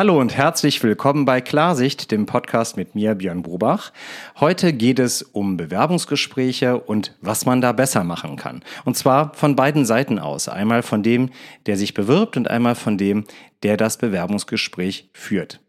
[0.00, 3.92] Hallo und herzlich willkommen bei Klarsicht, dem Podcast mit mir, Björn Brobach.
[4.40, 8.62] Heute geht es um Bewerbungsgespräche und was man da besser machen kann.
[8.86, 10.48] Und zwar von beiden Seiten aus.
[10.48, 11.28] Einmal von dem,
[11.66, 13.26] der sich bewirbt und einmal von dem,
[13.62, 15.60] der das Bewerbungsgespräch führt.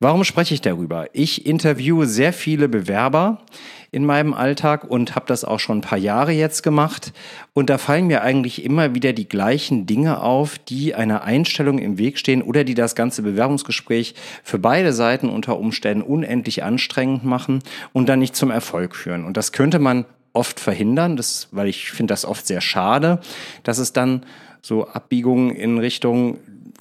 [0.00, 1.06] Warum spreche ich darüber?
[1.12, 3.42] Ich interviewe sehr viele Bewerber
[3.90, 7.12] in meinem Alltag und habe das auch schon ein paar Jahre jetzt gemacht.
[7.52, 11.98] Und da fallen mir eigentlich immer wieder die gleichen Dinge auf, die einer Einstellung im
[11.98, 14.14] Weg stehen oder die das ganze Bewerbungsgespräch
[14.44, 19.24] für beide Seiten unter Umständen unendlich anstrengend machen und dann nicht zum Erfolg führen.
[19.24, 23.20] Und das könnte man oft verhindern, das, weil ich finde das oft sehr schade,
[23.64, 24.22] dass es dann
[24.62, 26.38] so Abbiegungen in Richtung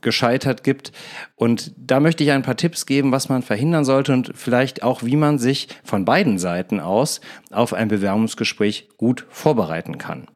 [0.08, 0.94] gescheitert gibt.
[1.36, 5.04] Und da möchte ich ein paar Tipps geben, was man verhindern sollte und vielleicht auch,
[5.04, 7.20] wie man sich von beiden Seiten aus
[7.52, 10.28] auf ein Bewerbungsgespräch gut vorbereiten kann.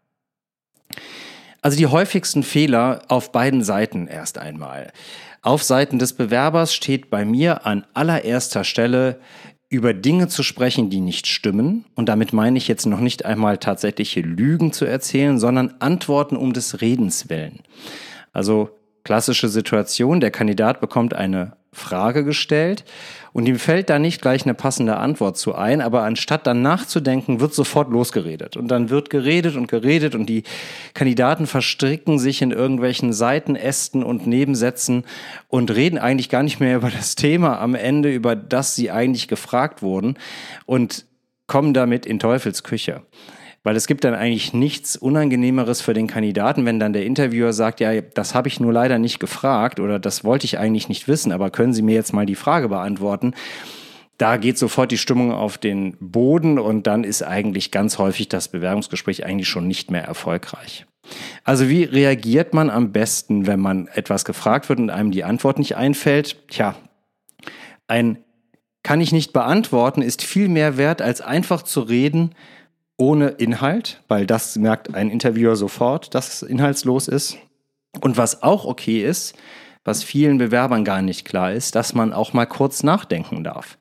[1.61, 4.91] Also die häufigsten Fehler auf beiden Seiten erst einmal.
[5.41, 9.21] Auf Seiten des Bewerbers steht bei mir an allererster Stelle
[9.69, 11.85] über Dinge zu sprechen, die nicht stimmen.
[11.95, 16.51] Und damit meine ich jetzt noch nicht einmal tatsächliche Lügen zu erzählen, sondern Antworten um
[16.51, 17.61] des Redens willen.
[18.33, 22.83] Also Klassische Situation, der Kandidat bekommt eine Frage gestellt
[23.31, 27.39] und ihm fällt da nicht gleich eine passende Antwort zu ein, aber anstatt dann nachzudenken,
[27.39, 28.57] wird sofort losgeredet.
[28.57, 30.43] Und dann wird geredet und geredet und die
[30.93, 35.05] Kandidaten verstricken sich in irgendwelchen Seitenästen und Nebensätzen
[35.47, 39.29] und reden eigentlich gar nicht mehr über das Thema am Ende, über das sie eigentlich
[39.29, 40.17] gefragt wurden
[40.65, 41.05] und
[41.47, 43.01] kommen damit in Teufelsküche.
[43.63, 47.79] Weil es gibt dann eigentlich nichts Unangenehmeres für den Kandidaten, wenn dann der Interviewer sagt,
[47.79, 51.31] ja, das habe ich nur leider nicht gefragt oder das wollte ich eigentlich nicht wissen,
[51.31, 53.33] aber können Sie mir jetzt mal die Frage beantworten?
[54.17, 58.47] Da geht sofort die Stimmung auf den Boden und dann ist eigentlich ganz häufig das
[58.47, 60.85] Bewerbungsgespräch eigentlich schon nicht mehr erfolgreich.
[61.43, 65.59] Also wie reagiert man am besten, wenn man etwas gefragt wird und einem die Antwort
[65.59, 66.47] nicht einfällt?
[66.49, 66.75] Tja,
[67.87, 68.17] ein
[68.83, 72.31] kann ich nicht beantworten ist viel mehr wert, als einfach zu reden,
[73.01, 77.35] ohne Inhalt, weil das merkt ein Interviewer sofort, dass es inhaltslos ist.
[77.99, 79.35] Und was auch okay ist,
[79.83, 83.79] was vielen Bewerbern gar nicht klar ist, dass man auch mal kurz nachdenken darf.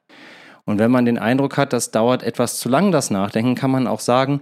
[0.64, 3.86] Und wenn man den Eindruck hat, das dauert etwas zu lang, das Nachdenken, kann man
[3.86, 4.40] auch sagen,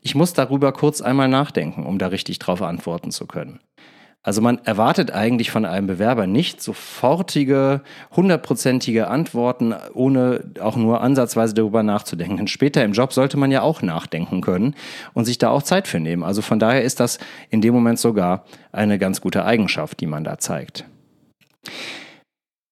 [0.00, 3.58] ich muss darüber kurz einmal nachdenken, um da richtig drauf antworten zu können.
[4.24, 7.82] Also man erwartet eigentlich von einem Bewerber nicht sofortige,
[8.16, 12.48] hundertprozentige Antworten, ohne auch nur ansatzweise darüber nachzudenken.
[12.48, 14.74] Später im Job sollte man ja auch nachdenken können
[15.12, 16.24] und sich da auch Zeit für nehmen.
[16.24, 17.18] Also von daher ist das
[17.50, 20.86] in dem Moment sogar eine ganz gute Eigenschaft, die man da zeigt.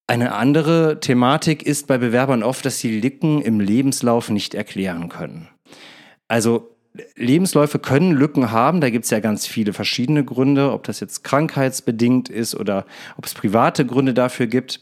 [0.07, 5.49] Eine andere Thematik ist bei Bewerbern oft, dass sie Lücken im Lebenslauf nicht erklären können.
[6.29, 6.72] Also
[7.17, 8.81] Lebensläufe können Lücken haben.
[8.81, 12.85] Da gibt es ja ganz viele verschiedene Gründe, ob das jetzt krankheitsbedingt ist oder
[13.17, 14.81] ob es private Gründe dafür gibt.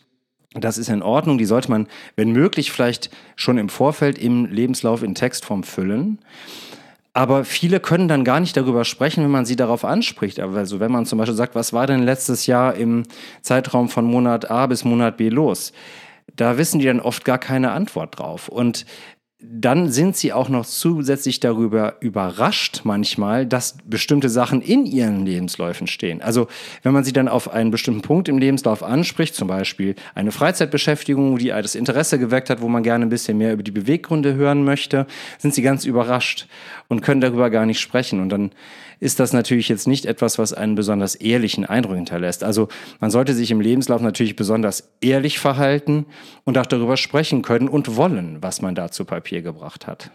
[0.54, 1.38] Das ist in Ordnung.
[1.38, 6.18] Die sollte man, wenn möglich, vielleicht schon im Vorfeld im Lebenslauf in Textform füllen.
[7.12, 10.40] Aber viele können dann gar nicht darüber sprechen, wenn man sie darauf anspricht.
[10.40, 13.04] Also wenn man zum Beispiel sagt, was war denn letztes Jahr im
[13.42, 15.72] Zeitraum von Monat A bis Monat B los?
[16.36, 18.48] Da wissen die dann oft gar keine Antwort drauf.
[18.48, 18.86] Und
[19.42, 25.86] dann sind sie auch noch zusätzlich darüber überrascht manchmal, dass bestimmte Sachen in ihren Lebensläufen
[25.86, 26.20] stehen.
[26.20, 26.46] Also
[26.82, 31.38] wenn man sie dann auf einen bestimmten Punkt im Lebenslauf anspricht, zum Beispiel eine Freizeitbeschäftigung,
[31.38, 34.62] die das Interesse geweckt hat, wo man gerne ein bisschen mehr über die Beweggründe hören
[34.62, 35.06] möchte,
[35.38, 36.46] sind sie ganz überrascht
[36.88, 38.20] und können darüber gar nicht sprechen.
[38.20, 38.50] Und dann
[39.00, 42.44] ist das natürlich jetzt nicht etwas, was einen besonders ehrlichen Eindruck hinterlässt.
[42.44, 42.68] Also
[43.00, 46.04] man sollte sich im Lebenslauf natürlich besonders ehrlich verhalten
[46.44, 50.10] und auch darüber sprechen können und wollen, was man da zu Papier gebracht hat.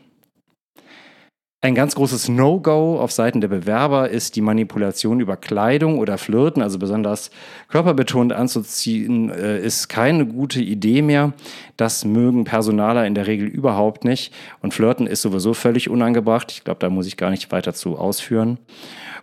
[1.66, 6.62] Ein ganz großes No-Go auf Seiten der Bewerber ist die Manipulation über Kleidung oder Flirten,
[6.62, 7.32] also besonders
[7.70, 11.34] körperbetont anzuziehen, äh, ist keine gute Idee mehr.
[11.76, 14.32] Das mögen Personaler in der Regel überhaupt nicht.
[14.62, 16.52] Und Flirten ist sowieso völlig unangebracht.
[16.52, 18.60] Ich glaube, da muss ich gar nicht weiter zu ausführen.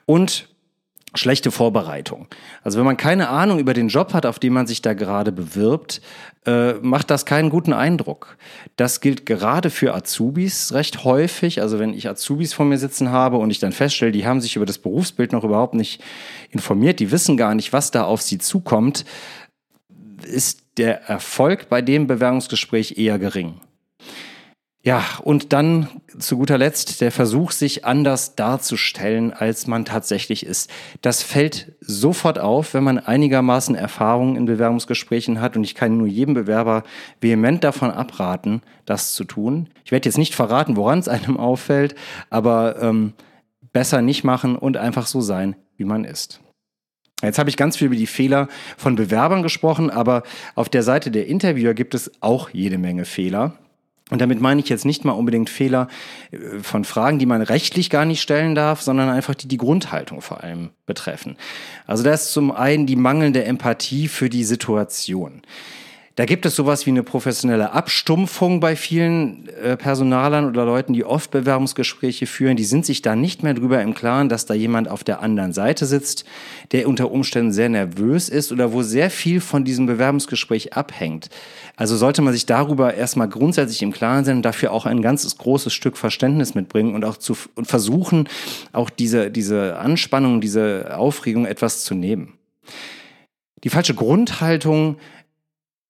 [0.04, 0.48] Und
[1.14, 2.26] schlechte Vorbereitung.
[2.62, 5.32] Also wenn man keine Ahnung über den Job hat, auf den man sich da gerade
[5.32, 6.00] bewirbt,
[6.46, 8.36] äh, macht das keinen guten Eindruck.
[8.76, 11.60] Das gilt gerade für Azubis recht häufig.
[11.60, 14.56] Also wenn ich Azubis vor mir sitzen habe und ich dann feststelle, die haben sich
[14.56, 16.02] über das Berufsbild noch überhaupt nicht
[16.50, 19.04] informiert, die wissen gar nicht, was da auf sie zukommt,
[20.24, 23.60] ist der Erfolg bei dem Bewerbungsgespräch eher gering.
[24.84, 25.87] Ja, und dann
[26.19, 30.69] zu guter Letzt der Versuch, sich anders darzustellen, als man tatsächlich ist.
[31.02, 35.56] Das fällt sofort auf, wenn man einigermaßen Erfahrung in Bewerbungsgesprächen hat.
[35.56, 36.82] Und ich kann nur jedem Bewerber
[37.20, 39.69] vehement davon abraten, das zu tun.
[39.84, 41.94] Ich werde jetzt nicht verraten, woran es einem auffällt,
[42.29, 43.12] aber ähm,
[43.73, 46.40] besser nicht machen und einfach so sein, wie man ist.
[47.23, 50.25] Jetzt habe ich ganz viel über die Fehler von Bewerbern gesprochen, aber
[50.56, 53.58] auf der Seite der Interviewer gibt es auch jede Menge Fehler.
[54.12, 55.88] Und damit meine ich jetzt nicht mal unbedingt Fehler
[56.30, 60.20] äh, von Fragen, die man rechtlich gar nicht stellen darf, sondern einfach die die Grundhaltung
[60.20, 61.36] vor allem betreffen.
[61.86, 65.40] Also da ist zum einen die mangelnde Empathie für die Situation.
[66.14, 71.04] Da gibt es sowas wie eine professionelle Abstumpfung bei vielen äh, Personalern oder Leuten, die
[71.04, 72.56] oft Bewerbungsgespräche führen.
[72.56, 75.54] Die sind sich da nicht mehr drüber im Klaren, dass da jemand auf der anderen
[75.54, 76.26] Seite sitzt,
[76.72, 81.30] der unter Umständen sehr nervös ist oder wo sehr viel von diesem Bewerbungsgespräch abhängt.
[81.76, 85.22] Also sollte man sich darüber erstmal grundsätzlich im Klaren sein und dafür auch ein ganz
[85.38, 88.28] großes Stück Verständnis mitbringen und auch zu und versuchen,
[88.72, 92.34] auch diese, diese Anspannung, diese Aufregung etwas zu nehmen.
[93.64, 94.96] Die falsche Grundhaltung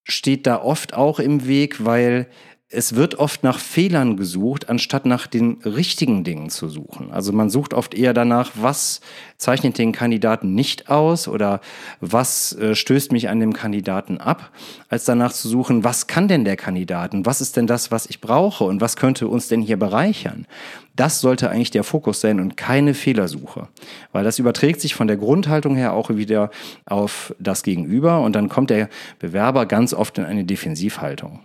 [0.05, 2.27] steht da oft auch im Weg, weil
[2.73, 7.13] es wird oft nach Fehlern gesucht, anstatt nach den richtigen Dingen zu suchen.
[7.13, 9.03] Also man sucht oft eher danach, was
[9.37, 11.61] zeichnet den Kandidaten nicht aus oder
[12.01, 14.51] was äh, stößt mich an dem Kandidaten ab,
[14.89, 18.21] als danach zu suchen, was kann denn der Kandidaten, was ist denn das, was ich
[18.21, 20.47] brauche und was könnte uns denn hier bereichern.
[20.97, 23.69] Das sollte eigentlich der Fokus sein und keine Fehlersuche,
[24.13, 26.51] weil das überträgt sich von der Grundhaltung her auch wieder
[26.87, 28.89] auf das Gegenüber und dann kommt der
[29.19, 31.41] Bewerber ganz oft in eine Defensivhaltung.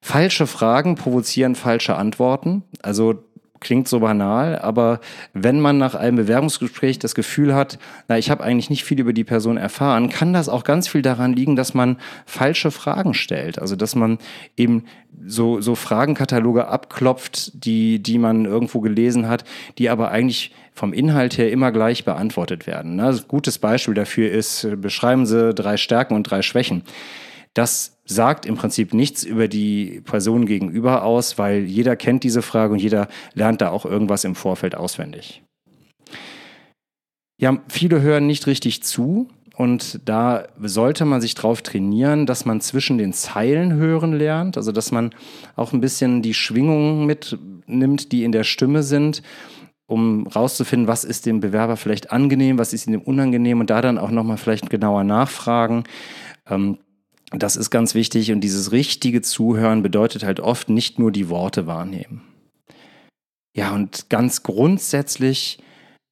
[0.00, 2.62] Falsche Fragen provozieren falsche Antworten.
[2.82, 3.22] Also
[3.60, 5.00] klingt so banal, aber
[5.34, 9.12] wenn man nach einem Bewerbungsgespräch das Gefühl hat, na, ich habe eigentlich nicht viel über
[9.12, 13.58] die Person erfahren, kann das auch ganz viel daran liegen, dass man falsche Fragen stellt.
[13.58, 14.18] Also dass man
[14.56, 14.84] eben
[15.26, 19.44] so, so Fragenkataloge abklopft, die, die man irgendwo gelesen hat,
[19.76, 22.96] die aber eigentlich vom Inhalt her immer gleich beantwortet werden.
[22.96, 23.04] Ne?
[23.04, 26.84] Also gutes Beispiel dafür ist, beschreiben Sie drei Stärken und drei Schwächen.
[27.54, 32.72] Das sagt im Prinzip nichts über die Person gegenüber aus, weil jeder kennt diese Frage
[32.72, 35.42] und jeder lernt da auch irgendwas im Vorfeld auswendig.
[37.40, 42.60] Ja, viele hören nicht richtig zu und da sollte man sich drauf trainieren, dass man
[42.60, 45.10] zwischen den Zeilen hören lernt, also dass man
[45.56, 49.22] auch ein bisschen die Schwingungen mitnimmt, die in der Stimme sind,
[49.86, 53.98] um rauszufinden, was ist dem Bewerber vielleicht angenehm, was ist ihm unangenehm und da dann
[53.98, 55.84] auch nochmal vielleicht genauer nachfragen.
[56.48, 56.78] Ähm,
[57.30, 61.66] das ist ganz wichtig und dieses richtige Zuhören bedeutet halt oft nicht nur die Worte
[61.66, 62.22] wahrnehmen.
[63.54, 65.58] Ja, und ganz grundsätzlich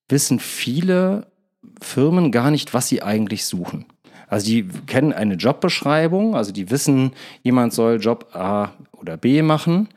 [0.08, 1.30] wissen viele
[1.80, 3.86] Firmen gar nicht, was sie eigentlich suchen.
[4.28, 7.12] Also die kennen eine Jobbeschreibung, also die wissen,
[7.42, 9.88] jemand soll Job A oder B machen,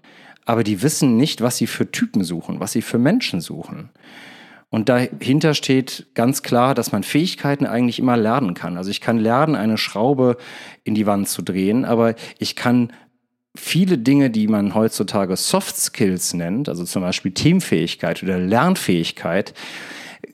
[0.46, 3.90] aber die wissen nicht, was sie für Typen suchen, was sie für Menschen suchen.
[4.72, 8.78] Und dahinter steht ganz klar, dass man Fähigkeiten eigentlich immer lernen kann.
[8.78, 10.38] Also ich kann lernen, eine Schraube
[10.86, 12.94] in die Wand zu drehen, aber ich kann
[13.54, 19.54] viele Dinge, die man heutzutage Soft Skills nennt, also zum Beispiel Teamfähigkeit oder Lernfähigkeit,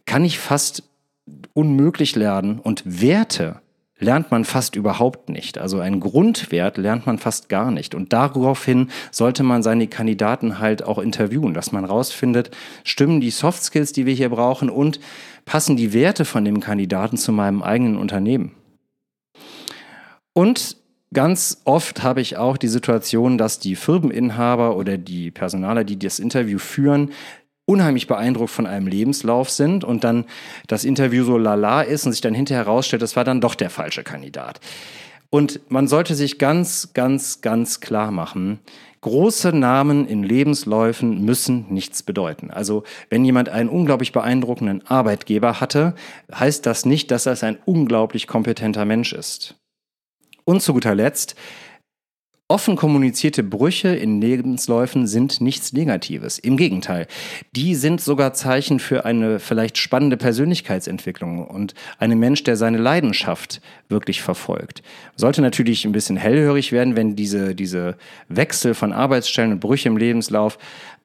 [0.05, 0.83] kann ich fast
[1.53, 3.61] unmöglich lernen und Werte
[3.99, 5.57] lernt man fast überhaupt nicht.
[5.57, 7.95] Also einen Grundwert lernt man fast gar nicht.
[7.95, 12.51] Und daraufhin sollte man seine Kandidaten halt auch interviewen, dass man rausfindet,
[12.83, 14.99] stimmen die Soft Skills, die wir hier brauchen und
[15.45, 18.51] passen die Werte von dem Kandidaten zu meinem eigenen Unternehmen.
[20.33, 20.77] Und
[21.13, 26.19] Ganz oft habe ich auch die Situation, dass die Firmeninhaber oder die Personaler, die das
[26.19, 27.11] Interview führen,
[27.67, 30.25] unheimlich beeindruckt von einem Lebenslauf sind und dann
[30.67, 33.69] das Interview so lala ist und sich dann hinterher herausstellt, das war dann doch der
[33.69, 34.59] falsche Kandidat.
[35.29, 38.59] Und man sollte sich ganz, ganz, ganz klar machen,
[39.01, 42.49] große Namen in Lebensläufen müssen nichts bedeuten.
[42.49, 45.93] Also wenn jemand einen unglaublich beeindruckenden Arbeitgeber hatte,
[46.33, 49.55] heißt das nicht, dass er ein unglaublich kompetenter Mensch ist.
[50.45, 51.35] Und zu guter Letzt,
[52.49, 56.39] Offen kommunizierte Brüche in Lebensläufen sind nichts Negatives.
[56.39, 57.05] Im Gegenteil,
[57.57, 63.59] die sind sogar Zeichen für eine vielleicht spannende Persönlichkeitsentwicklung und einen Mensch, der seine Leidenschaft
[63.89, 64.81] wirklich verfolgt.
[65.17, 67.97] Sollte natürlich ein bisschen hellhörig werden, wenn diese, diese
[68.29, 70.57] Wechsel von Arbeitsstellen und Brüche im Lebenslauf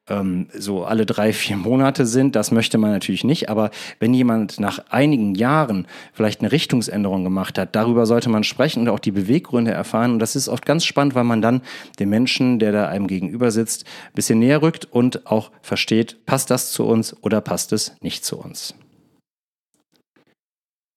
[0.09, 2.35] ähm, so alle drei, vier Monate sind.
[2.35, 3.49] Das möchte man natürlich nicht.
[3.49, 8.81] Aber wenn jemand nach einigen Jahren vielleicht eine Richtungsänderung gemacht hat, darüber sollte man sprechen
[8.81, 10.13] und auch die Beweggründe erfahren.
[10.13, 11.61] Und das ist oft ganz spannend, weil man dann
[11.99, 16.51] den Menschen, der da einem gegenüber sitzt, ein bisschen näher rückt und auch versteht, passt
[16.51, 18.75] das zu uns oder passt es nicht zu uns.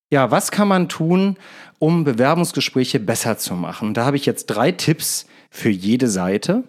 [0.09, 1.35] Ja, was kann man tun,
[1.79, 3.93] um Bewerbungsgespräche besser zu machen?
[3.93, 6.63] Da habe ich jetzt drei Tipps für jede Seite.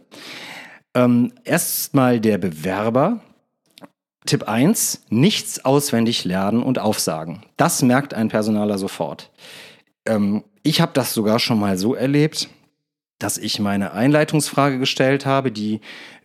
[0.94, 3.20] Ähm, Erstmal der Bewerber.
[4.26, 7.42] Tipp 1, nichts auswendig lernen und aufsagen.
[7.56, 9.30] Das merkt ein Personaler sofort.
[10.04, 12.48] Ähm, ich habe das sogar schon mal so erlebt,
[13.18, 15.80] dass ich meine Einleitungsfrage gestellt habe, die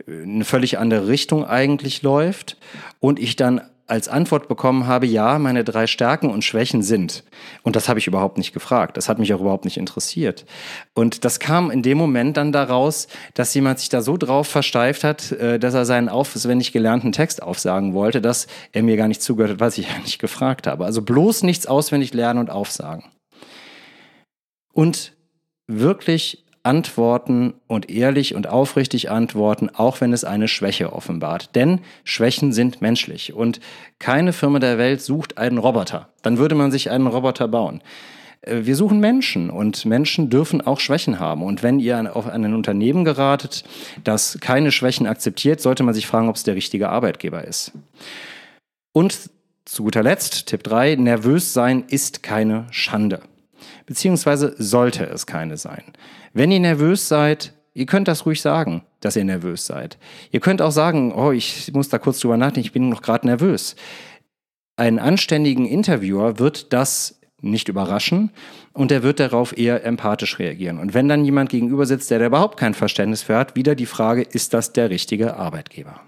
[0.05, 2.57] äh, eine völlig andere Richtung eigentlich läuft
[2.99, 7.23] und ich dann als Antwort bekommen habe, ja, meine drei Stärken und Schwächen sind.
[7.63, 8.95] Und das habe ich überhaupt nicht gefragt.
[8.95, 10.45] Das hat mich auch überhaupt nicht interessiert.
[10.93, 15.03] Und das kam in dem Moment dann daraus, dass jemand sich da so drauf versteift
[15.03, 19.21] hat, äh, dass er seinen auswendig gelernten Text aufsagen wollte, dass er mir gar nicht
[19.21, 20.85] zugehört hat, was ich eigentlich gefragt habe.
[20.85, 23.03] Also bloß nichts auswendig lernen und aufsagen.
[24.71, 25.13] Und
[25.67, 31.55] wirklich antworten und ehrlich und aufrichtig antworten, auch wenn es eine Schwäche offenbart.
[31.55, 33.59] Denn Schwächen sind menschlich und
[33.99, 36.09] keine Firma der Welt sucht einen Roboter.
[36.21, 37.81] Dann würde man sich einen Roboter bauen.
[38.41, 41.43] Äh, wir suchen Menschen und Menschen dürfen auch Schwächen haben.
[41.43, 43.63] Und wenn ihr auf ein Unternehmen geratet,
[44.03, 47.73] das keine Schwächen akzeptiert, sollte man sich fragen, ob es der richtige Arbeitgeber ist.
[48.93, 49.29] Und
[49.65, 53.21] zu guter Letzt, Tipp 3, nervös sein ist keine Schande.
[53.85, 55.83] Beziehungsweise sollte es keine sein.
[56.33, 59.97] Wenn ihr nervös seid, ihr könnt das ruhig sagen, dass ihr nervös seid.
[60.31, 63.27] Ihr könnt auch sagen, oh, ich muss da kurz drüber nachdenken, ich bin noch gerade
[63.27, 63.75] nervös.
[64.75, 68.31] Einen anständigen Interviewer wird das nicht überraschen
[68.73, 70.79] und er wird darauf eher empathisch reagieren.
[70.79, 73.85] Und wenn dann jemand gegenüber sitzt, der da überhaupt kein Verständnis für hat, wieder die
[73.85, 76.01] Frage, ist das der richtige Arbeitgeber?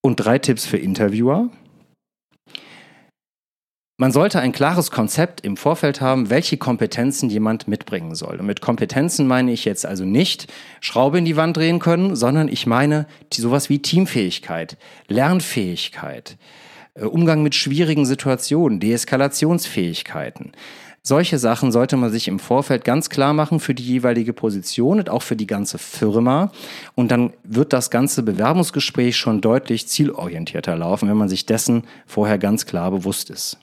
[0.00, 1.50] Und drei Tipps für Interviewer.
[3.98, 8.40] Man sollte ein klares Konzept im Vorfeld haben, welche Kompetenzen jemand mitbringen soll.
[8.40, 12.48] Und mit Kompetenzen meine ich jetzt also nicht Schraube in die Wand drehen können, sondern
[12.48, 14.76] ich meine sowas wie Teamfähigkeit,
[15.08, 16.36] Lernfähigkeit,
[16.92, 20.52] äh, Umgang mit schwierigen Situationen, Deeskalationsfähigkeiten.
[21.02, 25.08] Solche Sachen sollte man sich im Vorfeld ganz klar machen für die jeweilige Position und
[25.08, 26.52] auch für die ganze Firma.
[26.96, 32.36] Und dann wird das ganze Bewerbungsgespräch schon deutlich zielorientierter laufen, wenn man sich dessen vorher
[32.36, 33.56] ganz klar bewusst ist.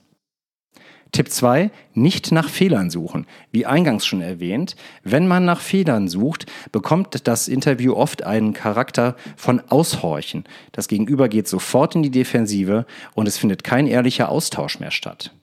[1.13, 3.27] Tipp 2, nicht nach Fehlern suchen.
[3.51, 9.15] Wie eingangs schon erwähnt, wenn man nach Fehlern sucht, bekommt das Interview oft einen Charakter
[9.38, 10.43] von Aushorchen.
[10.72, 15.34] Das Gegenüber geht sofort in die Defensive und es findet kein ehrlicher Austausch mehr statt.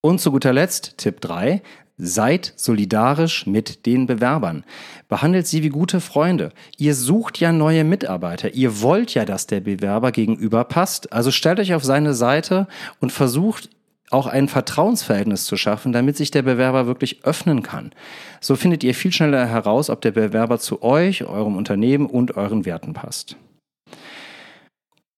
[0.00, 1.62] Und zu guter Letzt, Tipp 3,
[2.02, 4.64] Seid solidarisch mit den Bewerbern.
[5.10, 6.50] Behandelt sie wie gute Freunde.
[6.78, 8.54] Ihr sucht ja neue Mitarbeiter.
[8.54, 11.12] Ihr wollt ja, dass der Bewerber gegenüber passt.
[11.12, 12.68] Also stellt euch auf seine Seite
[13.00, 13.68] und versucht
[14.10, 17.92] auch ein Vertrauensverhältnis zu schaffen, damit sich der Bewerber wirklich öffnen kann.
[18.40, 22.64] So findet ihr viel schneller heraus, ob der Bewerber zu euch, eurem Unternehmen und euren
[22.64, 23.36] Werten passt.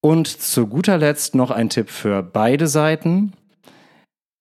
[0.02, 3.32] Und zu guter Letzt noch ein Tipp für beide Seiten.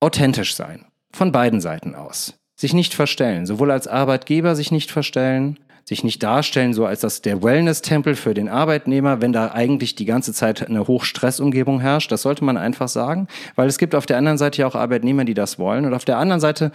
[0.01, 0.86] Authentisch sein.
[1.13, 2.34] Von beiden Seiten aus.
[2.60, 3.46] Sich nicht verstellen.
[3.46, 8.33] Sowohl als Arbeitgeber sich nicht verstellen, sich nicht darstellen, so als das der Wellness-Tempel für
[8.33, 12.11] den Arbeitnehmer, wenn da eigentlich die ganze Zeit eine Hochstressumgebung herrscht.
[12.11, 15.25] Das sollte man einfach sagen, weil es gibt auf der anderen Seite ja auch Arbeitnehmer,
[15.25, 15.85] die das wollen.
[15.85, 16.71] Und auf der anderen Seite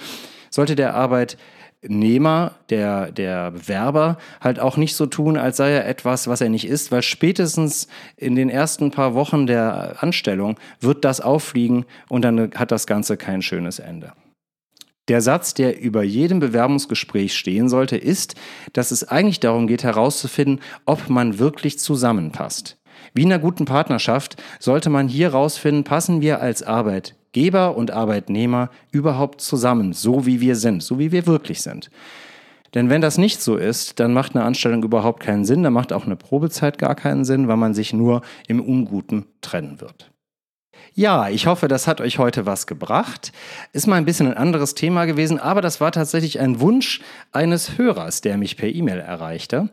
[0.51, 6.29] sollte der Arbeitnehmer, der, der Bewerber halt auch nicht so tun, als sei er etwas,
[6.29, 11.21] was er nicht ist, weil spätestens in den ersten paar Wochen der Anstellung wird das
[11.21, 14.13] auffliegen und dann hat das Ganze kein schönes Ende.
[15.09, 18.35] Der Satz, der über jedem Bewerbungsgespräch stehen sollte, ist,
[18.73, 22.77] dass es eigentlich darum geht herauszufinden, ob man wirklich zusammenpasst.
[23.15, 28.71] Wie in einer guten Partnerschaft sollte man hier herausfinden, passen wir als Arbeitgeber und Arbeitnehmer
[28.91, 31.89] überhaupt zusammen, so wie wir sind, so wie wir wirklich sind.
[32.75, 35.93] Denn wenn das nicht so ist, dann macht eine Anstellung überhaupt keinen Sinn, dann macht
[35.93, 40.11] auch eine Probezeit gar keinen Sinn, weil man sich nur im Unguten trennen wird.
[40.99, 43.31] Ja, ich hoffe, das hat euch heute was gebracht.
[43.75, 47.77] Ist mal ein bisschen ein anderes Thema gewesen, aber das war tatsächlich ein Wunsch eines
[47.77, 49.69] Hörers, der mich per E-Mail erreichte.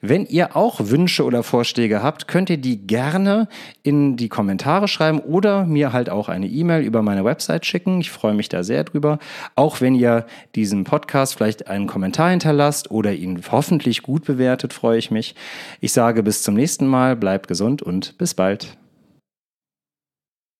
[0.00, 3.46] Wenn ihr auch Wünsche oder Vorschläge habt, könnt ihr die gerne
[3.84, 8.00] in die Kommentare schreiben oder mir halt auch eine E-Mail über meine Website schicken.
[8.00, 9.20] Ich freue mich da sehr drüber.
[9.54, 10.26] Auch wenn ihr
[10.56, 15.36] diesem Podcast vielleicht einen Kommentar hinterlasst oder ihn hoffentlich gut bewertet, freue ich mich.
[15.80, 18.76] Ich sage bis zum nächsten Mal, bleibt gesund und bis bald.